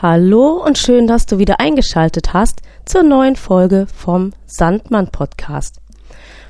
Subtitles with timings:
[0.00, 5.80] Hallo und schön, dass du wieder eingeschaltet hast zur neuen Folge vom Sandmann Podcast.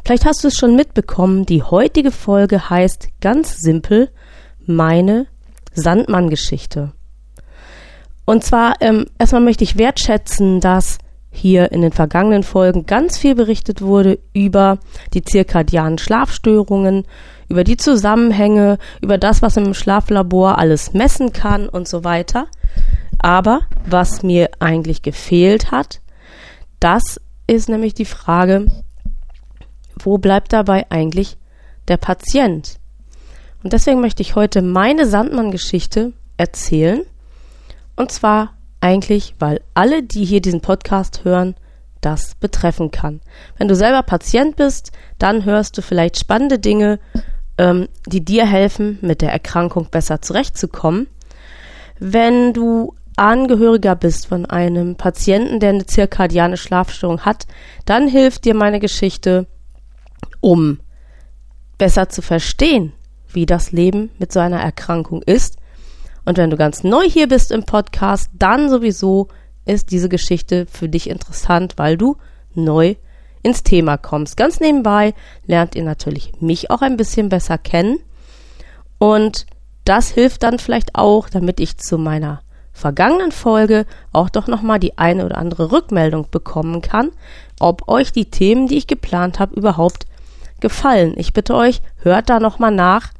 [0.05, 4.11] Vielleicht hast du es schon mitbekommen, die heutige Folge heißt ganz simpel
[4.67, 5.29] meine
[5.73, 6.93] Sandmann-Geschichte.
[8.27, 10.99] Und zwar ähm, erstmal möchte ich wertschätzen, dass
[11.31, 14.79] hier in den vergangenen Folgen ganz viel berichtet wurde über
[15.15, 17.07] die zirkadianen Schlafstörungen,
[17.49, 22.49] über die Zusammenhänge, über das, was im Schlaflabor alles messen kann und so weiter.
[23.19, 26.01] Aber was mir eigentlich gefehlt hat,
[26.81, 28.67] das ist nämlich die Frage,
[29.99, 31.37] wo bleibt dabei eigentlich
[31.89, 32.79] der Patient?
[33.63, 37.05] Und deswegen möchte ich heute meine Sandmann-Geschichte erzählen.
[37.97, 41.57] Und zwar eigentlich, weil alle, die hier diesen Podcast hören,
[42.01, 43.21] das betreffen kann.
[43.57, 47.01] Wenn du selber Patient bist, dann hörst du vielleicht spannende Dinge,
[47.59, 51.09] ähm, die dir helfen, mit der Erkrankung besser zurechtzukommen.
[51.99, 57.47] Wenn du Angehöriger bist von einem Patienten, der eine zirkadiane Schlafstörung hat,
[57.85, 59.47] dann hilft dir meine Geschichte,
[60.41, 60.81] um
[61.79, 62.93] besser zu verstehen,
[63.33, 65.57] wie das Leben mit so einer Erkrankung ist.
[66.25, 69.29] Und wenn du ganz neu hier bist im Podcast, dann sowieso
[69.65, 72.17] ist diese Geschichte für dich interessant, weil du
[72.55, 72.97] neu
[73.43, 74.37] ins Thema kommst.
[74.37, 75.15] Ganz nebenbei
[75.47, 77.99] lernt ihr natürlich mich auch ein bisschen besser kennen.
[78.99, 79.47] Und
[79.85, 82.43] das hilft dann vielleicht auch, damit ich zu meiner
[82.79, 87.11] vergangenen Folge auch doch nochmal die eine oder andere Rückmeldung bekommen kann,
[87.61, 90.07] ob euch die Themen, die ich geplant habe, überhaupt
[90.61, 91.15] gefallen.
[91.17, 93.13] Ich bitte euch, hört da nochmal nach.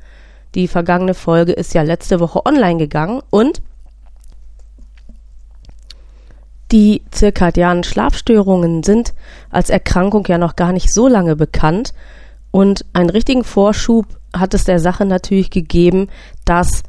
[0.55, 3.61] Die vergangene Folge ist ja letzte Woche online gegangen und
[6.73, 9.15] die zirkadianen Schlafstörungen sind
[9.51, 11.95] als Erkrankung ja noch gar nicht so lange bekannt
[12.51, 16.09] und einen richtigen Vorschub hat es der Sache natürlich gegeben,
[16.45, 16.83] dass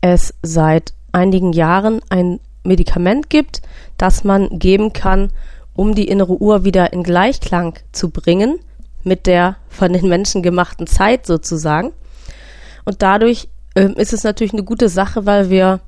[0.00, 3.62] es seit einigen Jahren ein Medikament gibt,
[3.96, 5.30] das man geben kann,
[5.74, 8.58] um die innere Uhr wieder in Gleichklang zu bringen
[9.04, 11.92] mit der von den Menschen gemachten Zeit sozusagen.
[12.84, 15.80] Und dadurch äh, ist es natürlich eine gute Sache, weil wir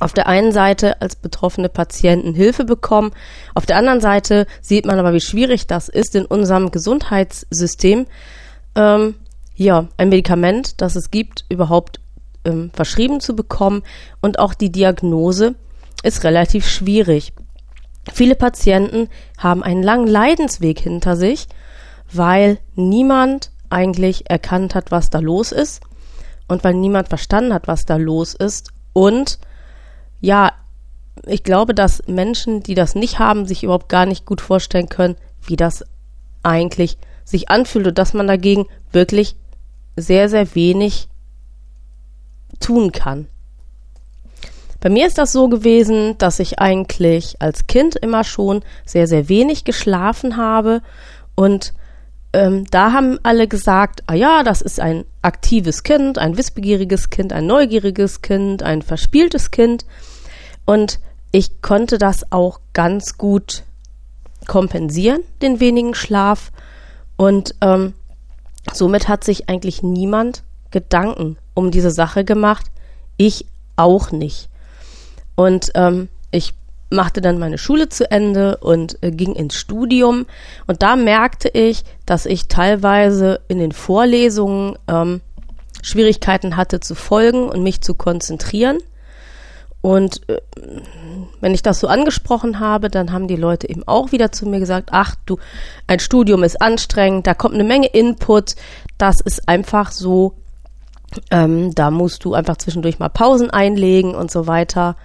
[0.00, 3.12] auf der einen Seite als betroffene Patienten Hilfe bekommen,
[3.54, 8.06] auf der anderen Seite sieht man aber, wie schwierig das ist in unserem Gesundheitssystem,
[8.74, 9.14] ähm,
[9.54, 12.00] ja, ein Medikament, das es gibt, überhaupt
[12.46, 13.82] ähm, verschrieben zu bekommen
[14.20, 15.54] und auch die Diagnose
[16.02, 17.32] ist relativ schwierig.
[18.12, 21.48] Viele Patienten haben einen langen Leidensweg hinter sich,
[22.12, 25.82] weil niemand eigentlich erkannt hat, was da los ist
[26.46, 29.38] und weil niemand verstanden hat, was da los ist und
[30.20, 30.52] ja,
[31.26, 35.16] ich glaube, dass Menschen, die das nicht haben, sich überhaupt gar nicht gut vorstellen können,
[35.42, 35.84] wie das
[36.42, 39.36] eigentlich sich anfühlt und dass man dagegen wirklich
[39.96, 41.08] sehr, sehr wenig
[42.58, 43.28] tun kann.
[44.80, 49.28] Bei mir ist das so gewesen, dass ich eigentlich als Kind immer schon sehr, sehr
[49.28, 50.82] wenig geschlafen habe
[51.34, 51.72] und
[52.32, 57.32] ähm, da haben alle gesagt, ah ja, das ist ein aktives Kind, ein wissbegieriges Kind,
[57.32, 59.86] ein neugieriges Kind, ein verspieltes Kind
[60.66, 61.00] und
[61.32, 63.64] ich konnte das auch ganz gut
[64.46, 66.52] kompensieren, den wenigen Schlaf
[67.16, 67.94] und ähm,
[68.72, 72.66] somit hat sich eigentlich niemand Gedanken um diese Sache gemacht.
[73.16, 73.46] Ich
[73.76, 74.48] auch nicht.
[75.34, 76.54] Und ähm, ich
[76.90, 80.26] machte dann meine Schule zu Ende und äh, ging ins Studium.
[80.66, 85.20] Und da merkte ich, dass ich teilweise in den Vorlesungen ähm,
[85.82, 88.78] Schwierigkeiten hatte zu folgen und mich zu konzentrieren.
[89.82, 90.40] Und äh,
[91.40, 94.58] wenn ich das so angesprochen habe, dann haben die Leute eben auch wieder zu mir
[94.58, 95.38] gesagt, ach du,
[95.86, 98.56] ein Studium ist anstrengend, da kommt eine Menge Input,
[98.98, 100.34] das ist einfach so
[101.30, 104.96] ähm, da musst du einfach zwischendurch mal Pausen einlegen und so weiter.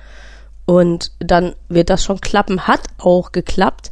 [0.65, 2.67] Und dann wird das schon klappen.
[2.67, 3.91] Hat auch geklappt.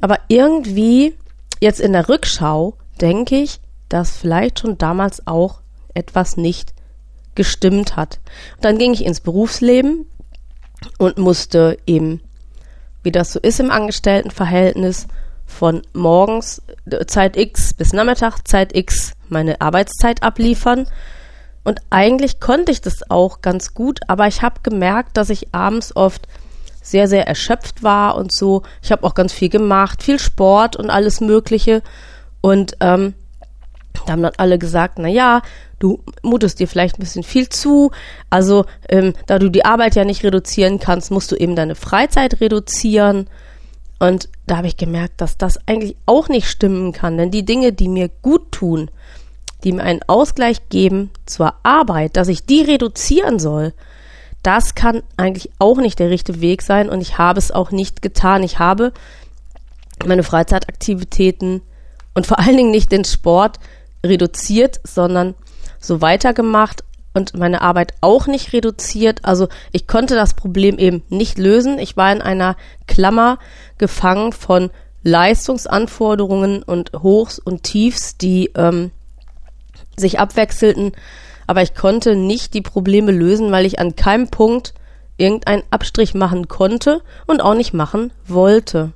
[0.00, 1.16] Aber irgendwie,
[1.60, 5.60] jetzt in der Rückschau, denke ich, dass vielleicht schon damals auch
[5.94, 6.74] etwas nicht
[7.34, 8.20] gestimmt hat.
[8.60, 10.06] Dann ging ich ins Berufsleben
[10.98, 12.20] und musste eben,
[13.02, 15.06] wie das so ist im Angestelltenverhältnis,
[15.46, 20.86] von morgens äh, Zeit X bis Nachmittag Zeit X meine Arbeitszeit abliefern
[21.64, 25.96] und eigentlich konnte ich das auch ganz gut, aber ich habe gemerkt, dass ich abends
[25.96, 26.28] oft
[26.82, 28.62] sehr, sehr erschöpft war und so.
[28.82, 31.82] Ich habe auch ganz viel gemacht, viel Sport und alles Mögliche.
[32.42, 33.14] Und ähm,
[34.04, 35.40] da haben dann alle gesagt, na ja,
[35.78, 37.90] du mutest dir vielleicht ein bisschen viel zu.
[38.28, 42.42] Also, ähm, da du die Arbeit ja nicht reduzieren kannst, musst du eben deine Freizeit
[42.42, 43.30] reduzieren.
[43.98, 47.16] Und da habe ich gemerkt, dass das eigentlich auch nicht stimmen kann.
[47.16, 48.90] Denn die Dinge, die mir gut tun,
[49.64, 53.72] die mir einen Ausgleich geben zur Arbeit, dass ich die reduzieren soll,
[54.42, 58.02] das kann eigentlich auch nicht der richtige Weg sein und ich habe es auch nicht
[58.02, 58.42] getan.
[58.42, 58.92] Ich habe
[60.04, 61.62] meine Freizeitaktivitäten
[62.12, 63.58] und vor allen Dingen nicht den Sport
[64.04, 65.34] reduziert, sondern
[65.80, 66.84] so weitergemacht
[67.14, 69.24] und meine Arbeit auch nicht reduziert.
[69.24, 71.78] Also ich konnte das Problem eben nicht lösen.
[71.78, 72.56] Ich war in einer
[72.86, 73.38] Klammer
[73.78, 74.70] gefangen von
[75.04, 78.90] Leistungsanforderungen und Hochs und Tiefs, die ähm,
[79.96, 80.92] sich abwechselten.
[81.46, 84.74] Aber ich konnte nicht die Probleme lösen, weil ich an keinem Punkt
[85.16, 88.92] irgendeinen Abstrich machen konnte und auch nicht machen wollte.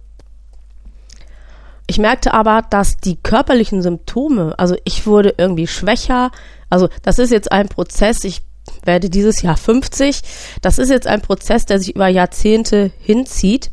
[1.86, 6.30] Ich merkte aber, dass die körperlichen Symptome, also ich wurde irgendwie schwächer,
[6.68, 8.42] also das ist jetzt ein Prozess, ich
[8.84, 10.20] werde dieses Jahr 50,
[10.60, 13.70] das ist jetzt ein Prozess, der sich über Jahrzehnte hinzieht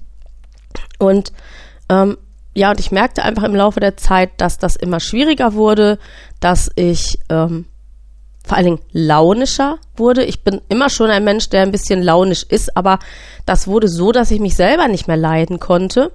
[0.98, 1.34] und
[1.90, 2.18] ähm,
[2.56, 6.00] ja, und ich merkte einfach im Laufe der Zeit, dass das immer schwieriger wurde,
[6.40, 7.66] dass ich ähm,
[8.46, 10.24] vor allen Dingen launischer wurde.
[10.24, 13.00] Ich bin immer schon ein Mensch, der ein bisschen launisch ist, aber
[13.46, 16.14] das wurde so, dass ich mich selber nicht mehr leiden konnte.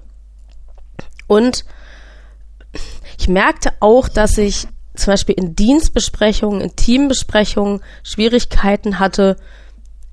[1.27, 1.63] Und
[3.19, 9.35] ich merkte auch, dass ich zum Beispiel in Dienstbesprechungen, in Teambesprechungen Schwierigkeiten hatte,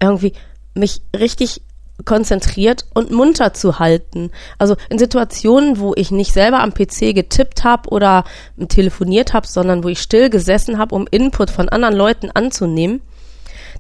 [0.01, 0.35] irgendwie
[0.75, 1.63] mich richtig
[2.05, 4.31] konzentriert und munter zu halten.
[4.59, 8.25] Also in Situationen, wo ich nicht selber am PC getippt habe oder
[8.69, 13.01] telefoniert habe, sondern wo ich still gesessen habe, um Input von anderen Leuten anzunehmen,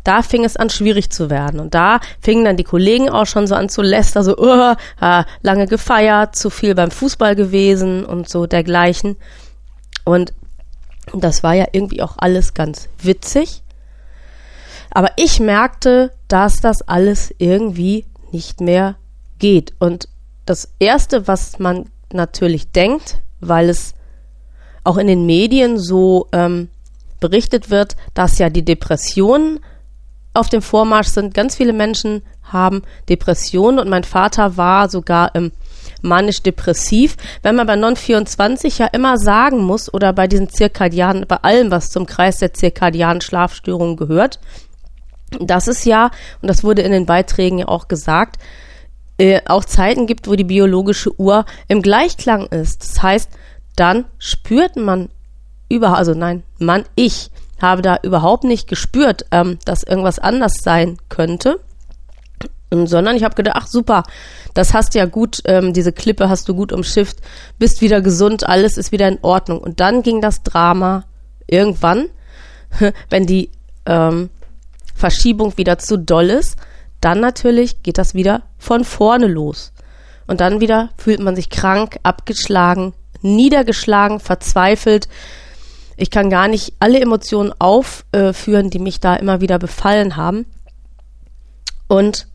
[0.05, 1.61] da fing es an schwierig zu werden.
[1.61, 5.67] Und da fingen dann die Kollegen auch schon so an zu lästern, so, äh, lange
[5.67, 9.17] gefeiert, zu viel beim Fußball gewesen und so dergleichen.
[10.05, 10.32] Und
[11.12, 13.62] das war ja irgendwie auch alles ganz witzig.
[14.91, 18.97] Aber ich merkte, dass das alles irgendwie nicht mehr
[19.39, 19.75] geht.
[19.79, 20.09] Und
[20.47, 23.95] das Erste, was man natürlich denkt, weil es
[24.85, 26.69] auch in den Medien so ähm,
[27.21, 29.61] berichtet wird, dass ja die Depressionen
[30.35, 31.35] auf dem Vormarsch sind.
[31.35, 35.53] Ganz viele Menschen haben Depressionen und mein Vater war sogar ähm,
[36.01, 37.17] manisch-depressiv.
[37.43, 41.91] Wenn man bei Non-24 ja immer sagen muss oder bei diesen zirkadianen, bei allem, was
[41.91, 44.39] zum Kreis der zirkadianen Schlafstörungen gehört,
[45.41, 46.11] dass es ja,
[46.41, 48.37] und das wurde in den Beiträgen ja auch gesagt,
[49.19, 52.83] äh, auch Zeiten gibt, wo die biologische Uhr im Gleichklang ist.
[52.83, 53.31] Das heißt,
[53.77, 55.09] dann spürt man
[55.69, 57.31] über, also nein, man, ich
[57.61, 61.61] habe da überhaupt nicht gespürt, ähm, dass irgendwas anders sein könnte,
[62.71, 64.05] sondern ich habe gedacht, ach super,
[64.55, 67.19] das hast ja gut, ähm, diese Klippe hast du gut umschifft,
[67.59, 69.59] bist wieder gesund, alles ist wieder in Ordnung.
[69.59, 71.05] Und dann ging das Drama
[71.47, 72.07] irgendwann,
[73.11, 73.51] wenn die
[73.87, 74.31] ähm,
[74.99, 76.59] Verschiebung wieder zu doll ist,
[77.00, 79.73] dann natürlich geht das wieder von vorne los.
[80.27, 82.93] Und dann wieder fühlt man sich krank, abgeschlagen,
[83.23, 85.09] niedergeschlagen, verzweifelt.
[85.97, 90.47] Ich kann gar nicht alle Emotionen aufführen, die mich da immer wieder befallen haben.
[91.87, 92.27] Und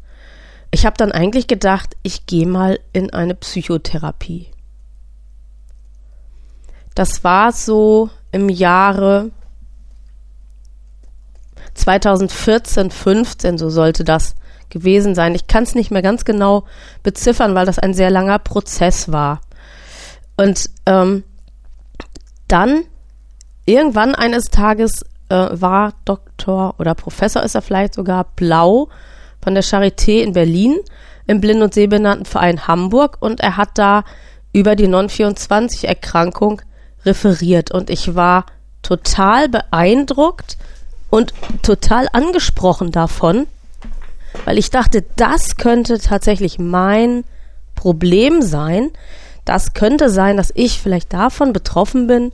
[0.72, 4.48] ich habe dann eigentlich gedacht, ich gehe mal in eine Psychotherapie.
[6.96, 9.32] Das war so im Jahre
[11.74, 14.36] 2014, 15, so sollte das
[14.70, 15.36] gewesen sein.
[15.36, 16.66] Ich kann es nicht mehr ganz genau
[17.04, 19.42] beziffern, weil das ein sehr langer Prozess war.
[20.36, 21.24] Und ähm,
[22.48, 22.84] dann
[23.66, 28.90] irgendwann eines Tages äh, war Doktor oder Professor ist er vielleicht sogar Blau
[29.42, 30.78] von der Charité in Berlin
[31.28, 34.04] im Blind- und Sehbehindertenverein Hamburg und er hat da
[34.52, 36.62] über die Non-24-Erkrankung
[37.06, 38.46] referiert und ich war
[38.82, 40.58] total beeindruckt
[41.14, 43.46] und total angesprochen davon,
[44.46, 47.24] weil ich dachte, das könnte tatsächlich mein
[47.76, 48.90] Problem sein.
[49.46, 52.32] Das könnte sein, dass ich vielleicht davon betroffen bin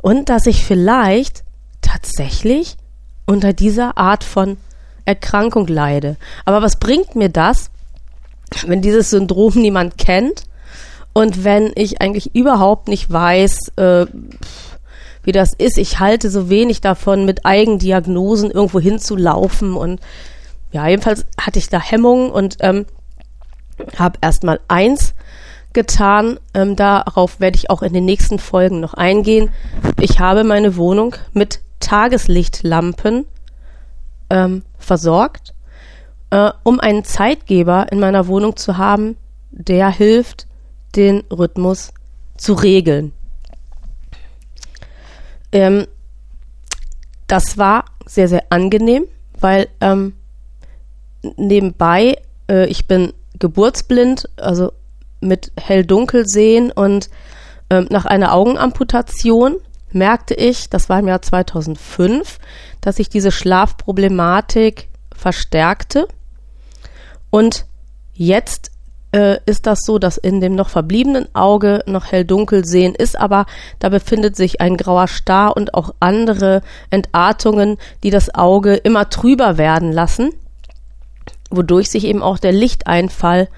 [0.00, 1.42] und dass ich vielleicht
[1.80, 2.76] tatsächlich
[3.26, 4.58] unter dieser Art von
[5.04, 6.18] Erkrankung leide.
[6.44, 7.68] Aber was bringt mir das,
[8.64, 10.44] wenn dieses Syndrom niemand kennt
[11.14, 14.06] und wenn ich eigentlich überhaupt nicht weiß, äh,
[15.28, 15.76] wie das ist.
[15.76, 20.00] Ich halte so wenig davon, mit Eigendiagnosen irgendwo hinzulaufen und
[20.72, 22.86] ja, jedenfalls hatte ich da Hemmungen und ähm,
[23.98, 25.12] habe erstmal eins
[25.74, 26.40] getan.
[26.54, 29.50] Ähm, darauf werde ich auch in den nächsten Folgen noch eingehen.
[30.00, 33.26] Ich habe meine Wohnung mit Tageslichtlampen
[34.30, 35.52] ähm, versorgt,
[36.30, 39.18] äh, um einen Zeitgeber in meiner Wohnung zu haben,
[39.50, 40.46] der hilft,
[40.96, 41.92] den Rhythmus
[42.38, 43.12] zu regeln.
[45.52, 45.86] Ähm,
[47.26, 49.04] das war sehr, sehr angenehm,
[49.38, 50.14] weil ähm,
[51.36, 54.72] nebenbei, äh, ich bin geburtsblind, also
[55.20, 57.10] mit hell-dunkel sehen und
[57.70, 59.56] ähm, nach einer Augenamputation
[59.92, 62.38] merkte ich, das war im Jahr 2005,
[62.80, 66.06] dass ich diese Schlafproblematik verstärkte.
[67.30, 67.66] Und
[68.14, 68.70] jetzt
[69.12, 73.46] äh, ist das so, dass in dem noch verbliebenen Auge noch hell-dunkel sehen ist, aber
[73.78, 79.58] da befindet sich ein grauer Star und auch andere Entartungen, die das Auge immer trüber
[79.58, 80.30] werden lassen,
[81.50, 83.48] wodurch sich eben auch der Lichteinfall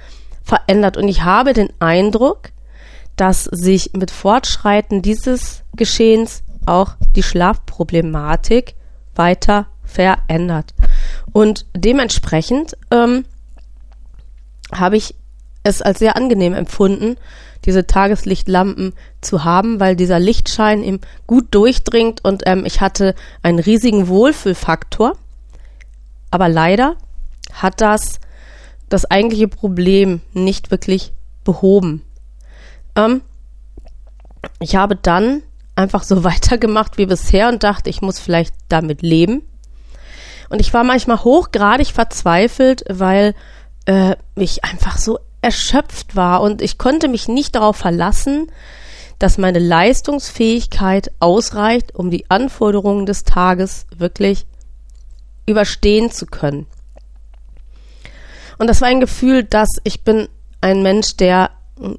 [0.42, 0.97] verändert.
[0.97, 2.50] Und ich habe den Eindruck,
[3.16, 8.75] dass sich mit Fortschreiten dieses Geschehens auch die Schlafproblematik
[9.14, 10.75] weiter verändert.
[11.33, 13.25] Und dementsprechend ähm,
[14.73, 15.14] habe ich
[15.62, 17.17] es als sehr angenehm empfunden,
[17.64, 23.59] diese Tageslichtlampen zu haben, weil dieser Lichtschein eben gut durchdringt und ähm, ich hatte einen
[23.59, 25.12] riesigen Wohlfühlfaktor.
[26.31, 26.97] Aber leider
[27.52, 28.21] hat das
[28.88, 31.12] das eigentliche Problem nicht wirklich
[31.45, 32.02] behoben.
[32.97, 33.23] Ähm,
[34.59, 35.43] ich habe dann
[35.76, 39.43] einfach so weitergemacht wie bisher und dachte, ich muss vielleicht damit leben.
[40.49, 43.35] Und ich war manchmal hochgradig verzweifelt, weil
[43.85, 48.50] äh, ich einfach so erschöpft war und ich konnte mich nicht darauf verlassen,
[49.18, 54.47] dass meine Leistungsfähigkeit ausreicht, um die Anforderungen des Tages wirklich
[55.47, 56.66] überstehen zu können.
[58.59, 60.28] Und das war ein Gefühl, dass ich bin
[60.61, 61.50] ein Mensch, der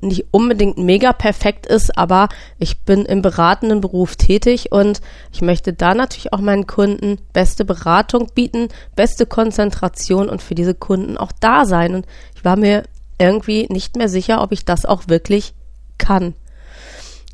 [0.01, 2.29] nicht unbedingt mega perfekt ist, aber
[2.59, 7.65] ich bin im beratenden Beruf tätig und ich möchte da natürlich auch meinen Kunden beste
[7.65, 11.95] Beratung bieten, beste Konzentration und für diese Kunden auch da sein.
[11.95, 12.05] Und
[12.35, 12.83] ich war mir
[13.21, 15.53] irgendwie nicht mehr sicher, ob ich das auch wirklich
[15.97, 16.33] kann.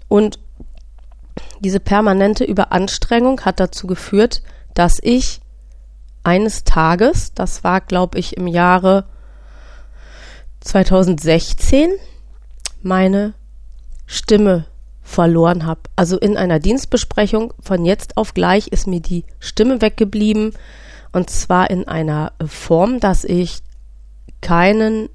[0.09, 0.39] Und
[1.61, 4.41] diese permanente Überanstrengung hat dazu geführt,
[4.73, 5.39] dass ich
[6.23, 9.05] eines Tages, das war glaube ich im Jahre
[10.59, 11.91] 2016,
[12.81, 13.33] meine
[14.05, 14.65] Stimme
[15.01, 15.81] verloren habe.
[15.95, 20.53] Also in einer Dienstbesprechung von jetzt auf gleich ist mir die Stimme weggeblieben
[21.13, 23.59] und zwar in einer Form, dass ich
[24.41, 25.09] keinen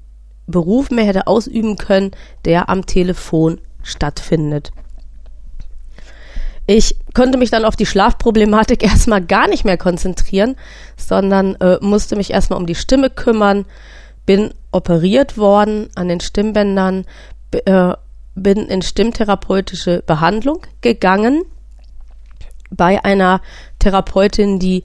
[0.47, 2.11] Beruf mehr hätte ausüben können,
[2.45, 4.71] der am Telefon stattfindet.
[6.65, 10.55] Ich konnte mich dann auf die Schlafproblematik erstmal gar nicht mehr konzentrieren,
[10.97, 13.65] sondern äh, musste mich erstmal um die Stimme kümmern,
[14.25, 17.05] bin operiert worden an den Stimmbändern,
[17.51, 17.93] äh,
[18.35, 21.43] bin in stimmtherapeutische Behandlung gegangen
[22.71, 23.41] bei einer
[23.79, 24.83] Therapeutin, die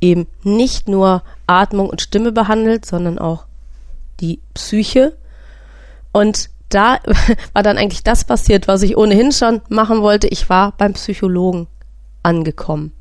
[0.00, 3.47] eben nicht nur Atmung und Stimme behandelt, sondern auch
[4.20, 5.16] die Psyche.
[6.12, 6.98] Und da
[7.52, 10.28] war dann eigentlich das passiert, was ich ohnehin schon machen wollte.
[10.28, 11.66] Ich war beim Psychologen
[12.22, 12.92] angekommen.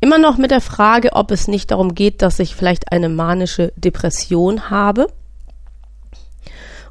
[0.00, 3.72] Immer noch mit der Frage, ob es nicht darum geht, dass ich vielleicht eine manische
[3.76, 5.06] Depression habe.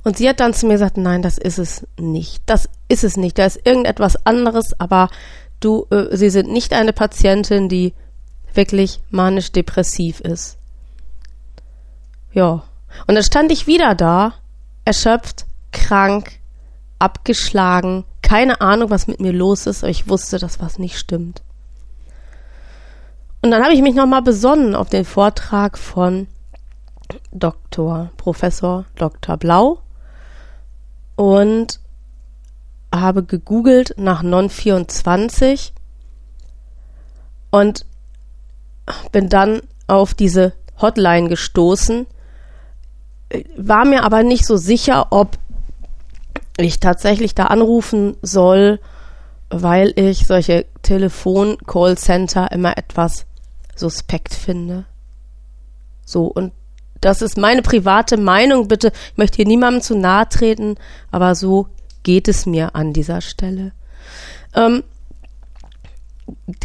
[0.03, 2.41] Und sie hat dann zu mir gesagt, nein, das ist es nicht.
[2.45, 3.37] Das ist es nicht.
[3.37, 5.09] Da ist irgendetwas anderes, aber
[5.59, 7.93] du, äh, sie sind nicht eine Patientin, die
[8.53, 10.57] wirklich manisch-depressiv ist.
[12.33, 12.63] Ja.
[13.07, 14.33] Und dann stand ich wieder da,
[14.85, 16.39] erschöpft, krank,
[16.99, 21.41] abgeschlagen, keine Ahnung, was mit mir los ist, aber ich wusste, dass was nicht stimmt.
[23.41, 26.27] Und dann habe ich mich nochmal besonnen auf den Vortrag von
[27.31, 28.09] Dr.
[28.15, 29.37] Professor Dr.
[29.37, 29.79] Blau
[31.15, 31.79] und
[32.93, 35.71] habe gegoogelt nach Non24
[37.51, 37.85] und
[39.11, 42.07] bin dann auf diese Hotline gestoßen,
[43.57, 45.37] war mir aber nicht so sicher, ob
[46.57, 48.79] ich tatsächlich da anrufen soll,
[49.49, 53.25] weil ich solche Telefon-Call-Center immer etwas
[53.75, 54.85] suspekt finde.
[56.05, 56.51] So, und
[57.01, 58.91] das ist meine private Meinung, bitte.
[59.11, 60.75] Ich möchte hier niemandem zu nahe treten,
[61.11, 61.67] aber so
[62.03, 63.71] geht es mir an dieser Stelle.
[64.55, 64.83] Ähm,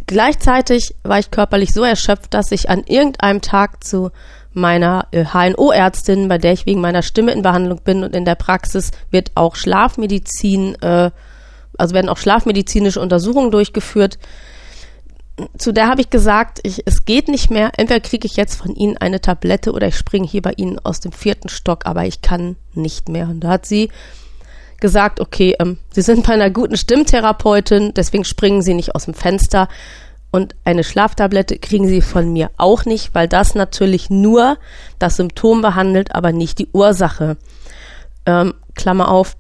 [0.07, 4.11] gleichzeitig war ich körperlich so erschöpft, dass ich an irgendeinem Tag zu
[4.53, 8.35] meiner äh, HNO-Ärztin, bei der ich wegen meiner Stimme in Behandlung bin und in der
[8.35, 11.11] Praxis wird auch Schlafmedizin, äh,
[11.77, 14.19] also werden auch schlafmedizinische Untersuchungen durchgeführt.
[15.57, 17.71] Zu der habe ich gesagt, ich, es geht nicht mehr.
[17.77, 20.99] Entweder kriege ich jetzt von Ihnen eine Tablette oder ich springe hier bei Ihnen aus
[20.99, 23.29] dem vierten Stock, aber ich kann nicht mehr.
[23.29, 23.91] Und da hat sie
[24.81, 29.15] gesagt, okay, ähm, Sie sind bei einer guten Stimmtherapeutin, deswegen springen Sie nicht aus dem
[29.15, 29.69] Fenster.
[30.31, 34.59] Und eine Schlaftablette kriegen Sie von mir auch nicht, weil das natürlich nur
[34.99, 37.37] das Symptom behandelt, aber nicht die Ursache.
[38.27, 39.37] Ähm, Klammer auf.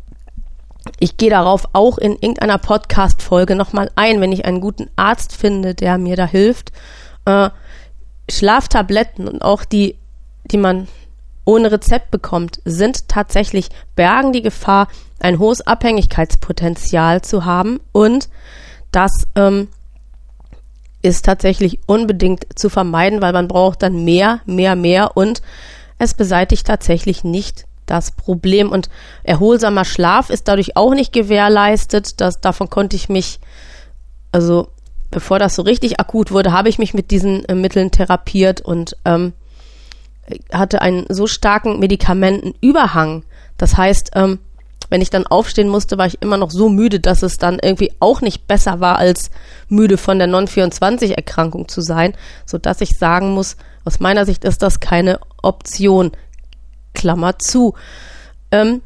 [0.98, 5.74] Ich gehe darauf auch in irgendeiner Podcast-Folge nochmal ein, wenn ich einen guten Arzt finde,
[5.74, 6.72] der mir da hilft.
[7.26, 7.50] Äh,
[8.30, 9.98] Schlaftabletten und auch die,
[10.50, 10.88] die man
[11.44, 14.88] ohne Rezept bekommt, sind tatsächlich, bergen die Gefahr,
[15.20, 18.28] ein hohes Abhängigkeitspotenzial zu haben und
[18.92, 19.68] dass ähm,
[21.02, 25.42] ist tatsächlich unbedingt zu vermeiden, weil man braucht dann mehr, mehr, mehr und
[25.98, 28.70] es beseitigt tatsächlich nicht das Problem.
[28.70, 28.88] Und
[29.22, 32.20] erholsamer Schlaf ist dadurch auch nicht gewährleistet.
[32.20, 33.40] Das, davon konnte ich mich,
[34.32, 34.68] also
[35.10, 38.96] bevor das so richtig akut wurde, habe ich mich mit diesen äh, Mitteln therapiert und
[39.04, 39.32] ähm,
[40.52, 43.24] hatte einen so starken Medikamentenüberhang.
[43.56, 44.40] Das heißt, ähm,
[44.88, 47.92] wenn ich dann aufstehen musste, war ich immer noch so müde, dass es dann irgendwie
[48.00, 49.30] auch nicht besser war, als
[49.68, 52.14] müde von der Non-24-Erkrankung zu sein,
[52.46, 56.12] so dass ich sagen muss, aus meiner Sicht ist das keine Option.
[56.94, 57.74] Klammer zu.
[58.50, 58.82] Ähm,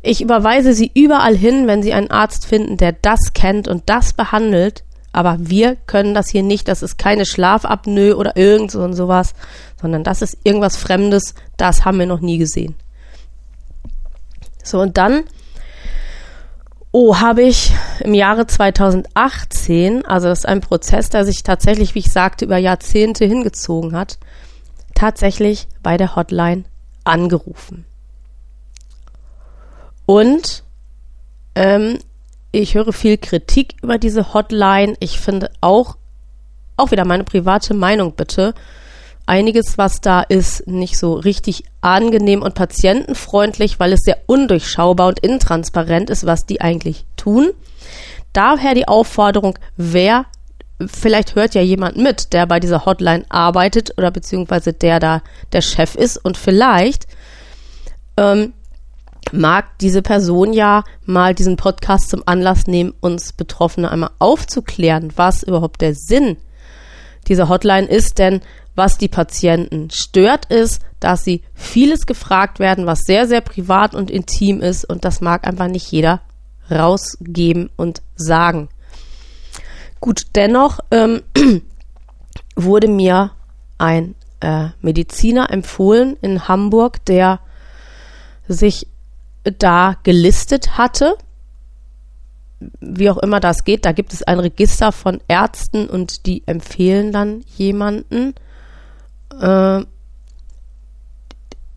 [0.07, 4.13] Ich überweise Sie überall hin, wenn Sie einen Arzt finden, der das kennt und das
[4.13, 4.83] behandelt.
[5.11, 6.67] Aber wir können das hier nicht.
[6.67, 9.33] Das ist keine Schlafapnoe oder irgend so und sowas,
[9.81, 11.33] sondern das ist irgendwas Fremdes.
[11.57, 12.75] Das haben wir noch nie gesehen.
[14.63, 15.23] So, und dann,
[16.91, 21.99] oh, habe ich im Jahre 2018, also das ist ein Prozess, der sich tatsächlich, wie
[21.99, 24.19] ich sagte, über Jahrzehnte hingezogen hat,
[24.93, 26.65] tatsächlich bei der Hotline
[27.05, 27.85] angerufen.
[30.05, 30.63] Und
[31.55, 31.99] ähm,
[32.51, 34.95] ich höre viel Kritik über diese Hotline.
[34.99, 35.97] Ich finde auch,
[36.77, 38.53] auch wieder meine private Meinung bitte,
[39.25, 45.19] einiges, was da ist, nicht so richtig angenehm und patientenfreundlich, weil es sehr undurchschaubar und
[45.19, 47.51] intransparent ist, was die eigentlich tun.
[48.33, 50.25] Daher die Aufforderung, wer,
[50.85, 55.21] vielleicht hört ja jemand mit, der bei dieser Hotline arbeitet oder beziehungsweise der da
[55.53, 57.07] der Chef ist und vielleicht
[58.17, 58.53] ähm,
[59.33, 65.43] mag diese Person ja mal diesen Podcast zum Anlass nehmen, uns Betroffene einmal aufzuklären, was
[65.43, 66.37] überhaupt der Sinn
[67.27, 68.41] dieser Hotline ist, denn
[68.75, 74.11] was die Patienten stört, ist, dass sie vieles gefragt werden, was sehr, sehr privat und
[74.11, 76.21] intim ist und das mag einfach nicht jeder
[76.69, 78.69] rausgeben und sagen.
[79.99, 81.21] Gut, dennoch ähm,
[82.55, 83.31] wurde mir
[83.77, 87.39] ein äh, Mediziner empfohlen in Hamburg, der
[88.47, 88.87] sich
[89.59, 91.17] da gelistet hatte.
[92.79, 97.11] Wie auch immer das geht, da gibt es ein Register von Ärzten und die empfehlen
[97.11, 98.33] dann jemanden.
[99.39, 99.83] Äh,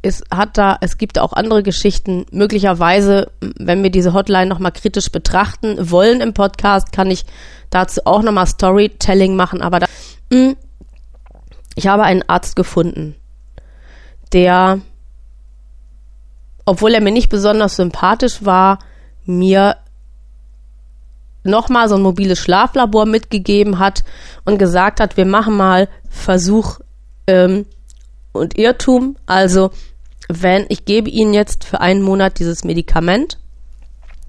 [0.00, 2.24] es hat da, es gibt auch andere Geschichten.
[2.30, 7.24] Möglicherweise, wenn wir diese Hotline nochmal kritisch betrachten wollen im Podcast, kann ich
[7.70, 9.60] dazu auch nochmal Storytelling machen.
[9.60, 9.86] Aber da,
[10.32, 10.56] hm,
[11.74, 13.16] ich habe einen Arzt gefunden,
[14.32, 14.80] der
[16.68, 18.78] obwohl er mir nicht besonders sympathisch war,
[19.24, 19.76] mir
[21.42, 24.04] nochmal so ein mobiles Schlaflabor mitgegeben hat
[24.44, 26.80] und gesagt hat, wir machen mal Versuch
[27.26, 27.64] ähm,
[28.32, 29.16] und Irrtum.
[29.24, 29.70] Also,
[30.28, 33.38] wenn ich gebe Ihnen jetzt für einen Monat dieses Medikament,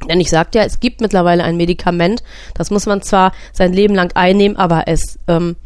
[0.07, 2.23] denn ich sagte ja, es gibt mittlerweile ein Medikament,
[2.53, 5.57] das muss man zwar sein Leben lang einnehmen, aber es ähm,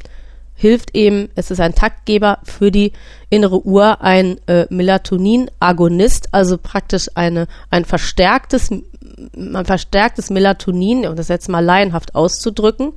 [0.55, 2.93] hilft eben, es ist ein Taktgeber für die
[3.29, 11.27] innere Uhr, ein äh, Melatonin-Agonist, also praktisch eine, ein verstärktes, ein verstärktes Melatonin, um das
[11.27, 12.93] jetzt mal laienhaft auszudrücken.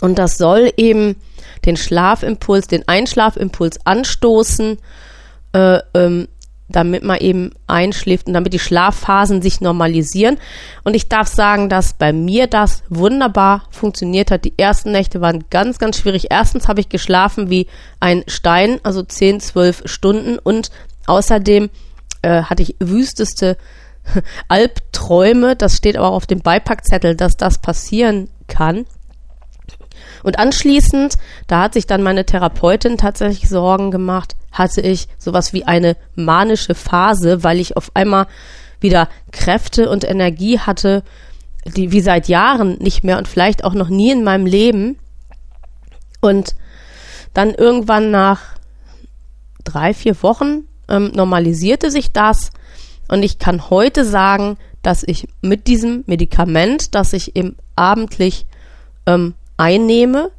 [0.00, 1.16] Und das soll eben
[1.64, 4.78] den Schlafimpuls, den Einschlafimpuls anstoßen,
[5.52, 6.28] äh, ähm,
[6.72, 10.38] damit man eben einschläft und damit die Schlafphasen sich normalisieren.
[10.84, 14.44] Und ich darf sagen, dass bei mir das wunderbar funktioniert hat.
[14.44, 16.26] Die ersten Nächte waren ganz, ganz schwierig.
[16.30, 17.66] Erstens habe ich geschlafen wie
[18.00, 20.70] ein Stein, also 10, 12 Stunden und
[21.06, 21.70] außerdem
[22.22, 23.56] äh, hatte ich wüsteste
[24.48, 25.56] Albträume.
[25.56, 28.86] Das steht aber auch auf dem Beipackzettel, dass das passieren kann.
[30.22, 35.64] Und anschließend, da hat sich dann meine Therapeutin tatsächlich Sorgen gemacht, hatte ich sowas wie
[35.64, 38.26] eine manische Phase, weil ich auf einmal
[38.80, 41.02] wieder Kräfte und Energie hatte,
[41.64, 44.98] die wie seit Jahren nicht mehr und vielleicht auch noch nie in meinem Leben.
[46.20, 46.54] Und
[47.34, 48.40] dann irgendwann nach
[49.64, 52.50] drei, vier Wochen ähm, normalisierte sich das
[53.08, 58.46] und ich kann heute sagen, dass ich mit diesem Medikament, das ich eben abendlich
[59.06, 60.32] ähm, einnehme,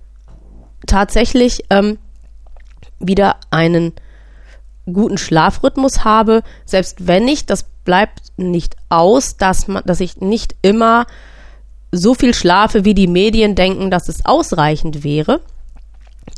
[0.86, 1.98] tatsächlich ähm,
[3.00, 3.94] wieder einen
[4.86, 10.56] guten Schlafrhythmus habe, selbst wenn ich, das bleibt nicht aus, dass man, dass ich nicht
[10.62, 11.06] immer
[11.94, 15.40] so viel schlafe, wie die Medien denken, dass es ausreichend wäre.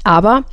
[0.04, 0.43] Aber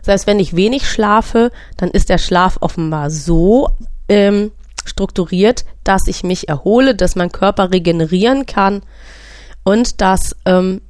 [0.00, 3.68] selbst wenn ich wenig schlafe, dann ist der Schlaf offenbar so
[4.08, 4.52] ähm,
[4.86, 8.82] strukturiert, dass ich mich erhole, dass mein Körper regenerieren kann
[9.64, 10.80] und dass ähm,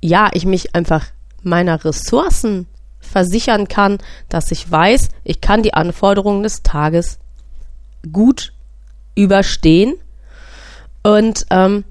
[0.00, 1.06] ja ich mich einfach
[1.42, 2.66] meiner Ressourcen
[3.00, 7.18] versichern kann, dass ich weiß, ich kann die Anforderungen des Tages
[8.12, 8.52] gut
[9.14, 9.94] überstehen.
[11.02, 11.84] Und ähm,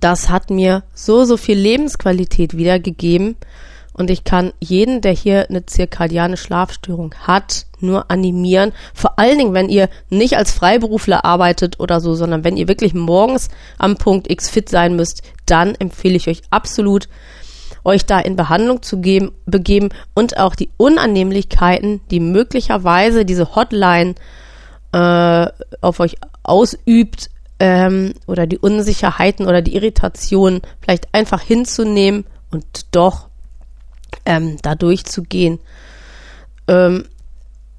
[0.00, 3.36] das hat mir so, so viel Lebensqualität wiedergegeben.
[3.92, 8.72] Und ich kann jeden, der hier eine zirkadiane Schlafstörung hat, nur animieren.
[8.94, 12.94] Vor allen Dingen, wenn ihr nicht als Freiberufler arbeitet oder so, sondern wenn ihr wirklich
[12.94, 17.08] morgens am Punkt X fit sein müsst, dann empfehle ich euch absolut,
[17.84, 24.14] euch da in Behandlung zu geben, begeben und auch die Unannehmlichkeiten, die möglicherweise diese Hotline
[24.92, 25.46] äh,
[25.80, 33.28] auf euch ausübt, ähm, oder die Unsicherheiten oder die Irritationen vielleicht einfach hinzunehmen und doch
[34.24, 35.60] ähm, da durchzugehen.
[36.66, 37.04] Ähm,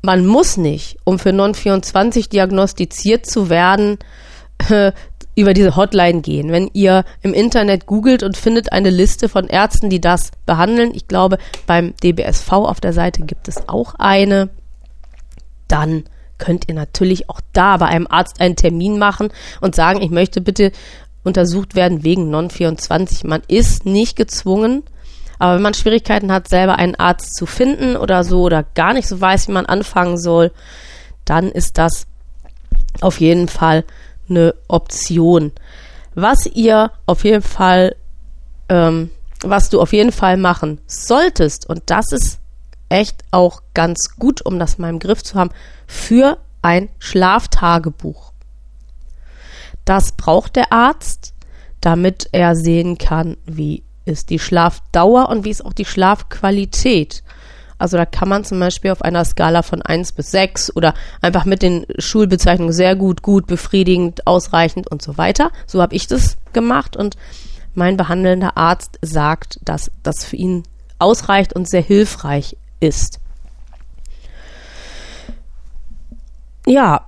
[0.01, 3.99] man muss nicht, um für Non-24 diagnostiziert zu werden,
[4.69, 4.91] äh,
[5.35, 6.51] über diese Hotline gehen.
[6.51, 11.07] Wenn ihr im Internet googelt und findet eine Liste von Ärzten, die das behandeln, ich
[11.07, 11.37] glaube,
[11.67, 14.49] beim DBSV auf der Seite gibt es auch eine,
[15.67, 16.03] dann
[16.37, 19.29] könnt ihr natürlich auch da bei einem Arzt einen Termin machen
[19.61, 20.71] und sagen, ich möchte bitte
[21.23, 23.27] untersucht werden wegen Non-24.
[23.27, 24.83] Man ist nicht gezwungen,
[25.41, 29.07] aber wenn man Schwierigkeiten hat, selber einen Arzt zu finden oder so oder gar nicht
[29.07, 30.51] so weiß, wie man anfangen soll,
[31.25, 32.05] dann ist das
[33.01, 33.83] auf jeden Fall
[34.29, 35.51] eine Option.
[36.13, 37.95] Was ihr auf jeden Fall,
[38.69, 39.09] ähm,
[39.41, 42.37] was du auf jeden Fall machen solltest, und das ist
[42.89, 45.49] echt auch ganz gut, um das mal im Griff zu haben,
[45.87, 48.31] für ein Schlaftagebuch.
[49.85, 51.33] Das braucht der Arzt,
[51.79, 57.23] damit er sehen kann, wie ist die Schlafdauer und wie ist auch die Schlafqualität.
[57.77, 61.45] Also da kann man zum Beispiel auf einer Skala von 1 bis 6 oder einfach
[61.45, 65.51] mit den Schulbezeichnungen sehr gut, gut, befriedigend, ausreichend und so weiter.
[65.65, 67.17] So habe ich das gemacht und
[67.73, 70.63] mein behandelnder Arzt sagt, dass das für ihn
[70.99, 73.19] ausreicht und sehr hilfreich ist.
[76.67, 77.07] Ja,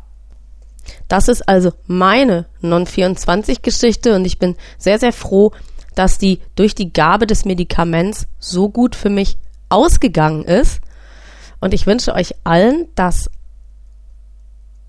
[1.08, 5.52] das ist also meine Non-24-Geschichte und ich bin sehr, sehr froh,
[5.96, 9.38] dass die durch die Gabe des Medikaments so gut für mich
[9.70, 10.82] ausgegangen ist.
[11.60, 13.30] Und ich wünsche euch allen, dass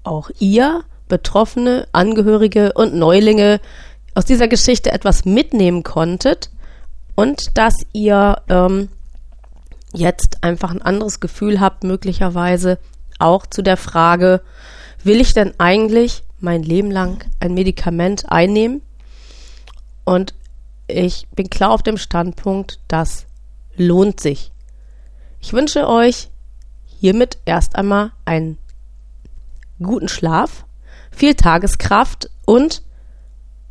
[0.03, 3.61] auch ihr, Betroffene, Angehörige und Neulinge
[4.15, 6.51] aus dieser Geschichte etwas mitnehmen konntet
[7.15, 8.89] und dass ihr ähm,
[9.93, 12.79] jetzt einfach ein anderes Gefühl habt, möglicherweise
[13.19, 14.41] auch zu der Frage,
[15.03, 18.83] will ich denn eigentlich mein Leben lang ein Medikament einnehmen?
[20.05, 20.35] Und
[20.87, 23.27] ich bin klar auf dem Standpunkt, das
[23.77, 24.53] lohnt sich.
[25.41, 26.31] Ich wünsche euch
[26.85, 28.59] hiermit erst einmal einen
[29.83, 30.65] guten Schlaf,
[31.11, 32.83] viel Tageskraft und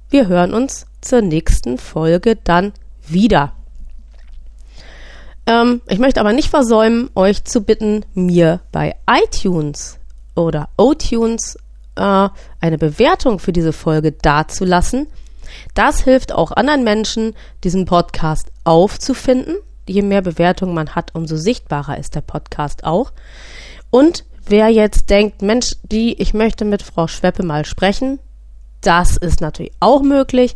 [0.09, 2.73] wir hören uns zur nächsten Folge dann
[3.07, 3.53] wieder.
[5.45, 9.99] Ähm, ich möchte aber nicht versäumen, euch zu bitten, mir bei iTunes
[10.35, 11.57] oder O-Tunes
[11.95, 15.07] äh, eine Bewertung für diese Folge dazulassen.
[15.73, 19.55] Das hilft auch anderen Menschen, diesen Podcast aufzufinden.
[19.87, 23.11] Je mehr Bewertungen man hat, umso sichtbarer ist der Podcast auch.
[23.89, 28.19] Und wer jetzt denkt, Mensch, die, ich möchte mit Frau Schweppe mal sprechen,
[28.81, 30.55] das ist natürlich auch möglich.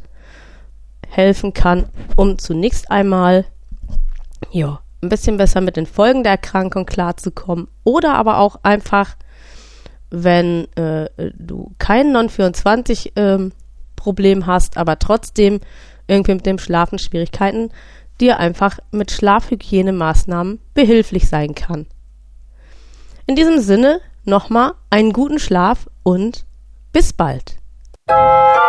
[1.07, 3.45] helfen kann, um zunächst einmal
[4.51, 9.15] ja, ein bisschen besser mit den Folgen der Erkrankung klarzukommen oder aber auch einfach,
[10.09, 13.51] wenn äh, du kein Non-24 ähm,
[14.45, 15.59] hast, aber trotzdem
[16.07, 17.71] irgendwie mit dem Schlafen Schwierigkeiten,
[18.21, 21.87] dir einfach mit Schlafhygienemaßnahmen behilflich sein kann.
[23.25, 26.45] In diesem Sinne nochmal einen guten Schlaf und
[26.93, 27.56] bis bald.
[28.09, 28.66] Música